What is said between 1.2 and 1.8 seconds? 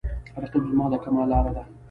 لاره ده